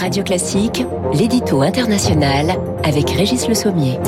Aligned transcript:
Radio 0.00 0.22
Classique, 0.22 0.84
l'édito 1.12 1.62
international 1.62 2.56
avec 2.84 3.10
Régis 3.10 3.48
Le 3.48 3.54
Sommier. 3.54 3.98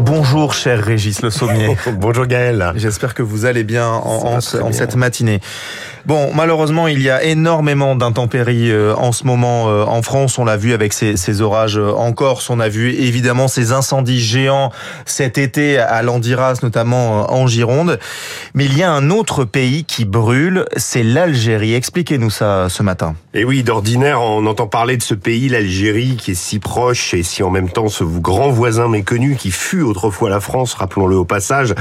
Bonjour 0.00 0.52
cher 0.52 0.82
Régis 0.82 1.22
Le 1.22 1.30
Sommier. 1.30 1.76
Bonjour 2.00 2.26
Gaël. 2.26 2.72
J'espère 2.74 3.14
que 3.14 3.22
vous 3.22 3.44
allez 3.44 3.62
bien 3.62 3.88
en, 3.88 4.34
en, 4.34 4.38
en 4.38 4.72
cette 4.72 4.96
matinée. 4.96 5.40
Bon, 6.08 6.30
malheureusement, 6.34 6.88
il 6.88 7.02
y 7.02 7.10
a 7.10 7.22
énormément 7.22 7.94
d'intempéries 7.94 8.70
euh, 8.70 8.94
en 8.96 9.12
ce 9.12 9.24
moment 9.24 9.68
euh, 9.68 9.84
en 9.84 10.00
France. 10.00 10.38
On 10.38 10.46
l'a 10.46 10.56
vu 10.56 10.72
avec 10.72 10.94
ces, 10.94 11.18
ces, 11.18 11.42
orages 11.42 11.76
euh, 11.76 11.92
en 11.92 12.14
Corse. 12.14 12.48
On 12.48 12.60
a 12.60 12.70
vu 12.70 12.94
évidemment 12.94 13.46
ces 13.46 13.72
incendies 13.72 14.18
géants 14.18 14.72
cet 15.04 15.36
été 15.36 15.76
à 15.76 16.00
Landiras, 16.00 16.60
notamment 16.62 17.30
en 17.30 17.46
Gironde. 17.46 17.98
Mais 18.54 18.64
il 18.64 18.78
y 18.78 18.82
a 18.82 18.90
un 18.90 19.10
autre 19.10 19.44
pays 19.44 19.84
qui 19.84 20.06
brûle, 20.06 20.64
c'est 20.78 21.02
l'Algérie. 21.02 21.74
Expliquez-nous 21.74 22.30
ça 22.30 22.70
ce 22.70 22.82
matin. 22.82 23.14
Et 23.34 23.44
oui, 23.44 23.62
d'ordinaire, 23.62 24.22
on 24.22 24.46
entend 24.46 24.66
parler 24.66 24.96
de 24.96 25.02
ce 25.02 25.12
pays, 25.12 25.27
l'Algérie, 25.28 26.16
qui 26.16 26.30
est 26.30 26.34
si 26.34 26.58
proche 26.58 27.12
et 27.12 27.22
si 27.22 27.42
en 27.42 27.50
même 27.50 27.68
temps 27.68 27.88
ce 27.88 28.02
grand 28.02 28.48
voisin 28.48 28.88
méconnu 28.88 29.36
qui 29.36 29.50
fut 29.50 29.82
autrefois 29.82 30.30
la 30.30 30.40
France, 30.40 30.72
rappelons-le 30.72 31.16
au 31.16 31.26
passage, 31.26 31.74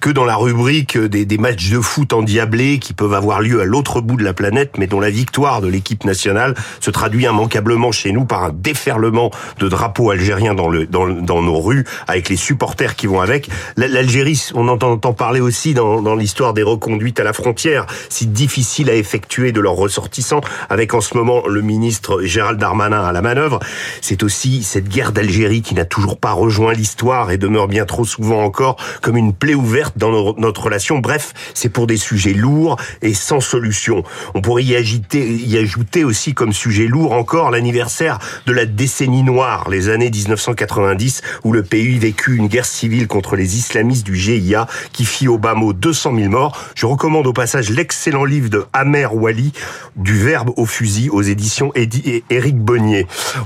que 0.00 0.08
dans 0.08 0.24
la 0.24 0.36
rubrique 0.36 0.96
des, 0.96 1.38
matchs 1.38 1.70
de 1.70 1.80
foot 1.80 2.12
endiablés 2.12 2.78
qui 2.78 2.92
peuvent 2.92 3.14
avoir 3.14 3.40
lieu 3.40 3.60
à 3.60 3.64
l'autre 3.64 4.00
bout 4.00 4.16
de 4.16 4.22
la 4.22 4.34
planète, 4.34 4.78
mais 4.78 4.86
dont 4.86 5.00
la 5.00 5.10
victoire 5.10 5.60
de 5.60 5.66
l'équipe 5.66 6.04
nationale 6.04 6.54
se 6.78 6.90
traduit 6.90 7.24
immanquablement 7.24 7.90
chez 7.90 8.12
nous 8.12 8.24
par 8.24 8.44
un 8.44 8.52
déferlement 8.54 9.32
de 9.58 9.68
drapeaux 9.68 10.10
algériens 10.10 10.54
dans, 10.54 10.70
nos 10.70 11.60
rues, 11.60 11.84
avec 12.06 12.28
les 12.28 12.36
supporters 12.36 12.94
qui 12.94 13.08
vont 13.08 13.20
avec. 13.20 13.48
L'Algérie, 13.76 14.50
on 14.54 14.68
entend 14.68 14.96
parler 15.12 15.40
aussi 15.40 15.74
dans, 15.74 16.02
dans 16.02 16.14
l'histoire 16.14 16.54
des 16.54 16.62
reconduites 16.62 17.18
à 17.18 17.24
la 17.24 17.32
frontière, 17.32 17.86
si 18.08 18.28
difficile 18.28 18.90
à 18.90 18.94
effectuer 18.94 19.50
de 19.50 19.60
leurs 19.60 19.74
ressortissants, 19.74 20.40
avec 20.70 20.94
en 20.94 21.00
ce 21.00 21.16
moment 21.16 21.42
le 21.48 21.62
ministre 21.62 22.22
Gérald 22.22 22.60
Darmanin 22.60 22.91
à 23.00 23.12
la 23.12 23.22
manœuvre. 23.22 23.60
C'est 24.00 24.22
aussi 24.22 24.62
cette 24.62 24.88
guerre 24.88 25.12
d'Algérie 25.12 25.62
qui 25.62 25.74
n'a 25.74 25.84
toujours 25.84 26.18
pas 26.18 26.32
rejoint 26.32 26.72
l'histoire 26.72 27.30
et 27.30 27.38
demeure 27.38 27.68
bien 27.68 27.84
trop 27.84 28.04
souvent 28.04 28.42
encore 28.42 28.76
comme 29.00 29.16
une 29.16 29.32
plaie 29.32 29.54
ouverte 29.54 29.96
dans 29.96 30.34
notre 30.36 30.64
relation. 30.64 30.98
Bref, 30.98 31.32
c'est 31.54 31.68
pour 31.68 31.86
des 31.86 31.96
sujets 31.96 32.34
lourds 32.34 32.76
et 33.00 33.14
sans 33.14 33.40
solution 33.40 34.02
on 34.34 34.40
pourrait 34.40 34.64
y, 34.64 34.76
ajouter 34.76 36.04
aussi 36.04 36.34
comme 36.34 36.52
sujet 36.52 36.86
lourd 36.86 37.12
encore 37.12 37.50
l'anniversaire 37.50 38.18
de 38.46 38.52
la 38.52 38.66
décennie 38.66 39.22
noire, 39.22 39.68
les 39.70 39.88
années 39.88 40.10
1990, 40.10 41.22
où 41.44 41.52
le 41.52 41.62
pays 41.62 41.98
vécut 41.98 42.36
une 42.36 42.48
guerre 42.48 42.64
civile 42.64 43.06
contre 43.06 43.36
les 43.36 43.56
islamistes 43.56 44.04
du 44.04 44.16
GIA 44.16 44.66
qui 44.92 45.04
fit 45.04 45.28
au 45.28 45.38
bas 45.38 45.54
mot 45.54 45.72
200 45.72 46.14
000 46.16 46.28
morts. 46.30 46.58
Je 46.74 46.86
recommande 46.86 47.26
au 47.26 47.32
passage 47.32 47.70
l'excellent 47.70 48.24
livre 48.24 48.48
de 48.48 48.64
Amer 48.72 49.14
Wali, 49.14 49.52
Du 49.96 50.18
verbe 50.18 50.50
au 50.56 50.66
fusil, 50.66 51.10
aux 51.10 51.22
éditions 51.22 51.72
Éric 51.74 52.58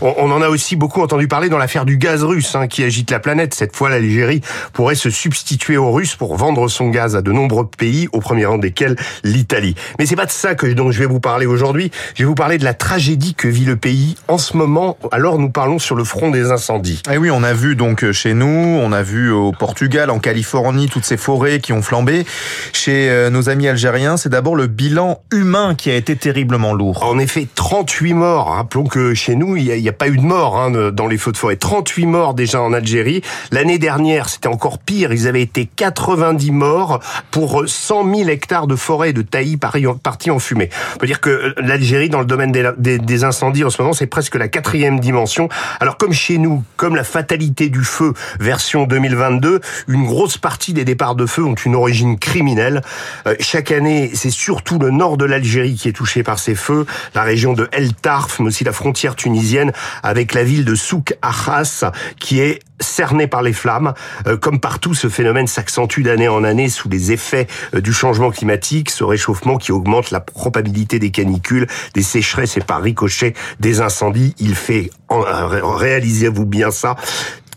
On, 0.01 0.15
on, 0.19 0.31
en 0.31 0.43
a 0.43 0.49
aussi 0.49 0.77
beaucoup 0.77 1.03
entendu 1.03 1.29
parler 1.29 1.49
dans 1.49 1.59
l'affaire 1.59 1.85
du 1.85 1.97
gaz 1.97 2.25
russe 2.25 2.55
hein, 2.55 2.67
qui 2.67 2.83
agite 2.85 3.11
la 3.11 3.19
planète. 3.19 3.55
Cette 3.55 3.77
fois, 3.77 3.89
l'Algérie 3.91 4.41
pourrait 4.73 4.95
se 4.95 5.11
substituer 5.11 5.77
aux 5.77 5.93
Russes 5.93 6.17
pour 6.17 6.37
vendre 6.37 6.69
son 6.69 6.89
gaz 6.89 7.17
à 7.17 7.23
de 7.23 7.33
nombreux 7.33 7.67
pays, 7.67 8.09
au 8.13 8.21
premier 8.21 8.47
rang 8.47 8.59
desquels 8.59 8.97
l'Italie. 9.25 9.75
Mais 9.99 10.07
c'est 10.07 10.17
pas 10.17 10.27
de 10.27 10.31
ça 10.31 10.55
que 10.55 10.67
dont 10.67 10.91
je 10.91 10.99
vais 10.99 11.07
vous 11.07 11.21
parler 11.21 11.47
aujourd'hui. 11.47 11.91
Je 12.15 12.23
vais 12.23 12.27
vous 12.27 12.35
parler 12.35 12.59
de 12.59 12.65
la 12.65 12.75
tragédie 12.75 13.35
que 13.35 13.49
vit 13.49 13.65
le 13.65 13.77
pays 13.77 14.17
en 14.29 14.39
ce 14.39 14.57
moment. 14.57 14.99
Alors 15.13 15.39
nous 15.39 15.51
parlons 15.51 15.79
sur 15.79 15.97
le 15.97 16.05
front 16.05 16.31
des 16.31 16.51
incendies. 16.51 17.03
Et 17.13 17.19
oui, 17.19 17.31
on 17.31 17.43
a 17.43 17.53
vu 17.53 17.77
donc 17.77 18.11
chez 18.13 18.35
nous, 18.35 18.47
on 18.47 18.93
a 18.93 19.03
vu 19.03 19.31
au 19.31 19.53
Portugal, 19.53 20.11
en 20.11 20.19
Californie, 20.19 20.89
toutes 20.89 21.05
ces 21.05 21.17
forêts 21.17 21.61
qui 21.61 21.73
ont 21.73 21.83
flambé. 21.83 22.25
Chez 22.73 23.29
nos 23.31 23.49
amis 23.49 23.69
algériens, 23.69 24.17
c'est 24.17 24.29
d'abord 24.29 24.57
le 24.57 24.67
bilan 24.67 25.21
humain 25.33 25.75
qui 25.75 25.91
a 25.91 25.95
été 25.95 26.17
terriblement 26.17 26.75
lourd. 26.75 27.03
En 27.03 27.19
effet, 27.19 27.47
38 27.55 28.15
morts. 28.15 28.49
Rappelons 28.49 28.85
que 28.85 29.15
chez 29.27 29.35
nous, 29.35 29.57
il 29.57 29.65
n'y 29.65 29.89
a, 29.89 29.93
pas 29.93 30.07
eu 30.07 30.19
de 30.19 30.23
mort 30.23 30.57
hein, 30.57 30.93
dans 30.93 31.09
les 31.09 31.19
feux 31.19 31.33
de 31.33 31.37
forêt. 31.37 31.57
38 31.57 32.07
morts 32.07 32.35
déjà 32.35 32.63
en 32.63 32.73
Algérie. 32.73 33.23
L'année 33.51 33.81
dernière, 33.81 34.29
c'était 34.29 34.47
encore 34.47 34.79
pire. 34.79 35.13
Ils 35.13 35.27
avaient 35.27 35.43
été 35.43 35.69
90 35.75 36.53
morts 36.53 37.01
pour 37.33 37.65
100 37.67 38.15
000 38.15 38.29
hectares 38.29 38.69
de 38.69 38.77
forêt 38.77 39.13
de 39.13 39.23
taillis 39.23 39.57
partis 39.57 40.31
en 40.31 40.39
fumée. 40.39 40.71
On 40.95 40.99
peut 40.99 41.09
dire 41.09 41.21
que 41.21 41.57
l'Algérie, 41.59 42.09
dans 42.09 42.21
le 42.21 42.25
domaine 42.27 42.53
des, 42.53 43.25
incendies 43.25 43.65
en 43.65 43.71
ce 43.71 43.83
moment, 43.83 43.95
c'est 43.95 44.07
presque 44.07 44.37
la 44.37 44.47
quatrième 44.47 45.01
dimension. 45.01 45.49
Alors 45.81 45.97
comme 45.97 46.13
chez 46.13 46.39
nous, 46.39 46.63
comme 46.77 46.95
la 46.95 47.03
fatalité 47.03 47.69
du 47.69 47.83
feu 47.83 48.13
version 48.39 48.85
2022, 48.85 49.61
une 49.89 50.07
grosse 50.07 50.39
partie 50.39 50.73
des 50.73 50.85
départs 50.85 51.17
de 51.17 51.27
feu 51.27 51.43
ont 51.43 51.55
une 51.55 51.75
origine 51.75 52.17
criminelle. 52.17 52.81
Euh, 53.27 53.35
chaque 53.41 53.73
année, 53.73 54.13
c'est 54.15 54.31
surtout 54.31 54.79
le 54.79 54.91
nord 54.91 55.17
de 55.17 55.25
l'Algérie 55.25 55.75
qui 55.75 55.89
est 55.89 55.93
touché 55.93 56.23
par 56.23 56.39
ces 56.39 56.55
feux, 56.55 56.87
la 57.17 57.25
région 57.25 57.55
de 57.55 57.69
El 57.73 57.93
Tarf, 57.93 58.39
mais 58.39 58.47
aussi 58.47 58.63
la 58.63 58.73
frontière 58.73 59.16
tunisienne 59.17 59.73
avec 60.03 60.35
la 60.35 60.45
ville 60.45 60.65
de 60.65 60.75
Souk 60.75 61.17
Ahras, 61.23 61.91
qui 62.21 62.41
est 62.41 62.61
cernée 62.81 63.27
par 63.27 63.43
les 63.43 63.53
flammes. 63.53 63.95
Euh, 64.27 64.37
comme 64.37 64.61
partout, 64.61 64.95
ce 64.95 65.09
phénomène 65.09 65.47
s'accentue 65.47 66.03
d'année 66.03 66.29
en 66.29 66.45
année 66.45 66.69
sous 66.69 66.89
les 66.89 67.13
effets 67.13 67.47
euh, 67.75 67.81
du 67.81 67.93
changement 67.93 68.31
climatique, 68.31 68.91
ce 68.91 69.05
réchauffement 69.05 69.57
qui 69.57 69.73
augmente 69.73 70.11
la 70.11 70.21
probabilité 70.21 70.99
des 70.99 71.11
canicules, 71.11 71.67
des 71.95 72.03
sécheresses 72.03 72.57
et 72.57 72.61
par 72.61 72.83
ricochet 72.83 73.35
des 73.61 73.81
incendies. 73.81 74.35
Il 74.39 74.55
fait, 74.55 74.91
réalisez-vous 75.09 76.47
bien 76.47 76.71
ça, 76.71 76.97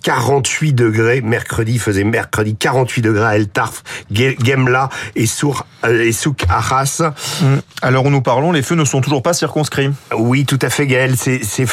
48 0.03 0.73
degrés. 0.73 1.21
Mercredi 1.21 1.79
faisait 1.79 2.03
mercredi 2.03 2.55
48 2.55 3.01
degrés 3.01 3.25
à 3.25 3.35
El 3.35 3.47
Tarf, 3.47 3.83
Gemla 4.11 4.89
et 5.15 5.25
Souk 5.25 5.57
et 5.87 6.11
Souk 6.11 6.43
Arras. 6.49 7.01
Alors 7.81 8.05
où 8.05 8.09
nous 8.09 8.21
parlons, 8.21 8.51
les 8.51 8.61
feux 8.61 8.75
ne 8.75 8.85
sont 8.85 9.01
toujours 9.01 9.21
pas 9.21 9.33
circonscrits. 9.33 9.89
Oui, 10.15 10.45
tout 10.45 10.59
à 10.61 10.69
fait, 10.69 10.87
Gaël. 10.87 11.15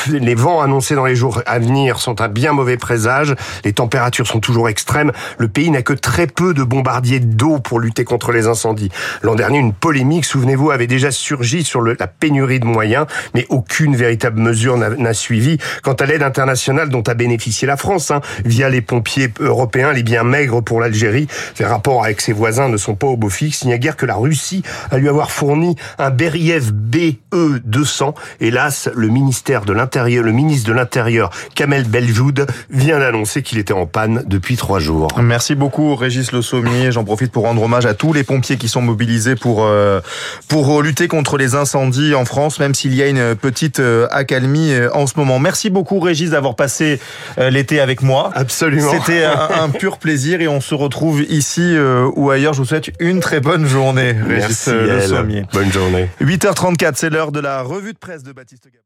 Les 0.09 0.35
vents 0.35 0.61
annoncés 0.61 0.95
dans 0.95 1.05
les 1.05 1.17
jours 1.17 1.43
à 1.47 1.59
venir 1.59 1.99
sont 1.99 2.21
un 2.21 2.29
bien 2.29 2.53
mauvais 2.53 2.77
présage. 2.77 3.35
Les 3.65 3.73
températures 3.73 4.27
sont 4.27 4.41
toujours 4.41 4.69
extrêmes. 4.69 5.13
Le 5.39 5.49
pays 5.49 5.71
n'a 5.71 5.83
que 5.83 5.93
très 5.93 6.27
peu 6.27 6.55
de 6.55 6.63
bombardiers 6.63 7.21
d'eau 7.21 7.59
pour 7.59 7.81
lutter 7.81 8.05
contre 8.05 8.33
les 8.33 8.47
incendies. 8.47 8.91
L'an 9.23 9.35
dernier, 9.35 9.59
une 9.59 9.73
polémique, 9.73 10.25
souvenez-vous, 10.25 10.71
avait 10.71 10.87
déjà 10.87 11.11
surgi 11.11 11.65
sur 11.65 11.81
le, 11.81 11.97
la 11.99 12.07
pénurie 12.07 12.61
de 12.61 12.67
moyens, 12.67 13.07
mais 13.35 13.47
aucune 13.49 13.97
véritable 13.97 14.41
mesure 14.41 14.77
n'a, 14.77 14.91
n'a 14.91 15.15
suivi. 15.15 15.59
Quant 15.83 15.95
à 15.95 16.07
l'aide 16.07 16.23
internationale 16.23 16.89
dont 16.89 17.03
a 17.03 17.15
bénéficié 17.15 17.67
la 17.67 17.77
France, 17.77 18.11
hein, 18.11 18.16
via 18.45 18.69
les 18.69 18.81
pompiers 18.81 19.33
européens, 19.41 19.93
les 19.93 20.03
biens 20.03 20.25
maigres 20.25 20.63
pour 20.63 20.81
l'Algérie. 20.81 21.27
Les 21.59 21.65
rapports 21.65 22.05
avec 22.05 22.21
ses 22.21 22.33
voisins 22.33 22.69
ne 22.69 22.77
sont 22.77 22.95
pas 22.95 23.07
au 23.07 23.17
beau 23.17 23.29
fixe. 23.29 23.63
Il 23.63 23.69
n'y 23.69 23.75
a 23.75 23.79
guère 23.79 23.97
que 23.97 24.07
la 24.07 24.15
Russie 24.15 24.63
à 24.91 24.99
lui 24.99 25.09
avoir 25.09 25.31
fourni 25.31 25.77
un 25.99 26.11
Beriev 26.11 26.73
BE 26.73 27.17
200. 27.65 28.15
Hélas, 28.41 28.89
le 28.95 29.09
ministère 29.09 29.65
de 29.65 29.73
l'Intérieur, 29.73 30.25
le 30.25 30.33
ministre 30.33 30.69
de 30.69 30.75
l'Intérieur, 30.75 31.31
Kamel 31.55 31.85
Beljoud, 31.85 32.47
vient 32.71 32.99
d'annoncer 32.99 33.43
qu'il 33.43 33.59
était 33.59 33.73
en 33.73 33.87
panne 33.87 34.25
depuis 34.27 34.57
trois 34.57 34.79
jours. 34.79 35.09
Merci 35.21 35.55
beaucoup, 35.55 35.95
Régis 35.95 36.33
Le 36.33 36.43
Sommier. 36.43 36.93
J'en 36.93 37.05
profite 37.05 37.33
pour 37.33 37.45
rendre 37.45 37.63
hommage 37.63 37.87
à 37.87 37.95
tous 37.95 38.13
les 38.13 38.25
pompiers 38.25 38.57
qui 38.57 38.69
sont 38.69 38.83
mobilisés 38.83 39.37
pour, 39.37 39.65
euh, 39.65 40.01
pour 40.49 40.83
lutter 40.83 41.09
contre 41.09 41.37
les 41.37 41.55
incendies 41.55 42.15
en 42.15 42.25
France, 42.25 42.59
même 42.59 42.75
s'il 42.75 42.95
y 42.95 43.03
a 43.03 43.09
une 43.09 43.35
petite 43.35 43.81
euh, 43.81 44.07
accalmie 44.11 44.73
euh, 44.73 44.89
en 44.95 45.07
ce 45.07 45.15
moment. 45.17 45.39
Merci 45.39 45.71
beaucoup, 45.71 46.01
Régis, 46.01 46.31
d'avoir 46.31 46.57
passé 46.57 47.01
l'été 47.39 47.81
avec 47.81 48.03
moi. 48.07 48.31
Absolument. 48.35 48.91
C'était 48.91 49.25
un, 49.25 49.65
un, 49.65 49.69
pur 49.69 49.99
plaisir 49.99 50.41
et 50.41 50.49
on 50.49 50.61
se 50.61 50.75
retrouve 50.75 51.23
ici 51.23 51.77
euh, 51.77 52.11
ou 52.17 52.31
ailleurs. 52.31 52.55
Je 52.55 52.61
vous 52.61 52.65
souhaite 52.65 52.91
une 53.01 53.21
très 53.21 53.41
bonne 53.41 53.67
journée, 53.67 54.13
Régis 54.13 54.67
Merci, 54.69 54.71
Le 54.71 55.01
Sommier. 55.03 55.43
Bonne 55.53 55.73
journée. 55.73 56.09
8h34, 56.23 56.93
c'est 56.95 57.11
l'heure 57.11 57.33
de 57.33 57.41
la 57.41 57.63
revue 57.63 57.93
de 57.93 57.99
presse 57.99 58.23
de 58.23 58.33
Baptiste 58.33 58.65
Gabon. 58.65 58.83